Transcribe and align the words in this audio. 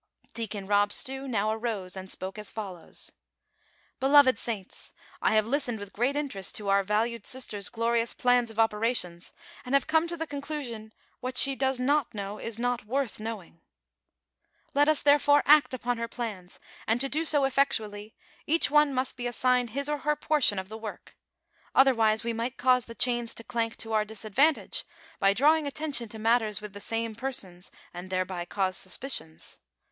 Deacon 0.33 0.65
Rob 0.65 0.91
Stew 0.91 1.27
now 1.27 1.51
arose 1.51 1.95
and 1.95 2.09
spoke 2.09 2.39
as 2.39 2.49
follows:" 2.49 3.11
Beloved 3.99 4.35
saints, 4.39 4.93
I 5.21 5.35
have 5.35 5.45
listened 5.45 5.77
with 5.77 5.93
great 5.93 6.15
interest 6.15 6.55
to 6.55 6.69
our 6.69 6.83
valued 6.83 7.23
sister's 7.27 7.69
glorious 7.69 8.15
plans 8.15 8.49
of 8.49 8.57
operations, 8.59 9.31
and 9.63 9.75
have 9.75 9.85
come 9.85 10.07
to 10.07 10.17
the 10.17 10.25
conclusion, 10.25 10.91
what 11.19 11.37
she 11.37 11.55
does 11.55 11.79
not 11.79 12.15
know 12.15 12.39
is 12.39 12.57
not 12.57 12.83
worth 12.87 13.19
knowing. 13.19 13.61
"Let 14.73 14.89
us, 14.89 15.03
therefore, 15.03 15.43
act 15.45 15.71
upon 15.71 15.99
her 15.99 16.07
plans, 16.07 16.59
and 16.87 16.99
to 16.99 17.07
do 17.07 17.23
so 17.23 17.43
ef 17.43 17.55
fectually, 17.55 18.13
each 18.47 18.71
one 18.71 18.95
must 18.95 19.15
be 19.15 19.27
assigned 19.27 19.69
his 19.69 19.87
or 19.87 19.99
her 19.99 20.15
portion 20.15 20.57
of 20.57 20.67
the 20.67 20.79
work, 20.79 21.15
otherwise 21.75 22.23
we 22.23 22.33
might 22.33 22.57
cause 22.57 22.85
the 22.85 22.95
chains 22.95 23.35
to 23.35 23.43
clank 23.43 23.77
to 23.77 23.93
our 23.93 24.03
disadvantage, 24.03 24.83
by 25.19 25.31
drawing 25.35 25.67
attention 25.67 26.09
to 26.09 26.17
matters 26.17 26.59
with 26.59 26.73
the 26.73 26.81
same 26.81 27.13
persons, 27.13 27.69
and 27.93 28.09
thereby 28.09 28.45
cause 28.45 28.75
suspicions. 28.75 29.59